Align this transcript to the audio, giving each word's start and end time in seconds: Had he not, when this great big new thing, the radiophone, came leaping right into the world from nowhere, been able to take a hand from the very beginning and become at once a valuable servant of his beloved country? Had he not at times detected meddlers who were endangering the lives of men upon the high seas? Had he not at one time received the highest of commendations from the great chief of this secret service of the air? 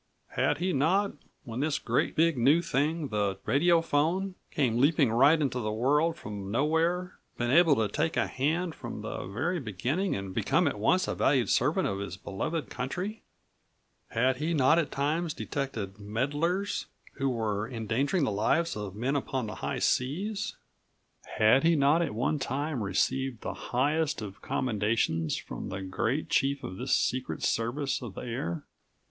Had 0.29 0.57
he 0.57 0.73
not, 0.73 1.13
when 1.43 1.59
this 1.59 1.77
great 1.77 2.15
big 2.15 2.35
new 2.35 2.63
thing, 2.63 3.09
the 3.09 3.37
radiophone, 3.45 4.33
came 4.49 4.79
leaping 4.79 5.11
right 5.11 5.39
into 5.39 5.59
the 5.59 5.71
world 5.71 6.17
from 6.17 6.49
nowhere, 6.49 7.19
been 7.37 7.51
able 7.51 7.75
to 7.75 7.87
take 7.87 8.17
a 8.17 8.25
hand 8.25 8.73
from 8.73 9.01
the 9.03 9.27
very 9.27 9.59
beginning 9.59 10.15
and 10.15 10.33
become 10.33 10.67
at 10.67 10.79
once 10.79 11.07
a 11.07 11.13
valuable 11.13 11.47
servant 11.49 11.87
of 11.87 11.99
his 11.99 12.17
beloved 12.17 12.67
country? 12.67 13.21
Had 14.09 14.37
he 14.37 14.55
not 14.55 14.79
at 14.79 14.89
times 14.91 15.35
detected 15.35 15.99
meddlers 15.99 16.87
who 17.17 17.29
were 17.29 17.69
endangering 17.69 18.23
the 18.23 18.31
lives 18.31 18.75
of 18.75 18.95
men 18.95 19.15
upon 19.15 19.45
the 19.45 19.53
high 19.61 19.77
seas? 19.77 20.55
Had 21.37 21.61
he 21.63 21.75
not 21.75 22.01
at 22.01 22.15
one 22.15 22.39
time 22.39 22.81
received 22.81 23.41
the 23.41 23.53
highest 23.69 24.19
of 24.19 24.41
commendations 24.41 25.37
from 25.37 25.69
the 25.69 25.83
great 25.83 26.27
chief 26.27 26.63
of 26.63 26.77
this 26.77 26.95
secret 26.95 27.43
service 27.43 28.01
of 28.01 28.15
the 28.15 28.21
air? 28.21 28.65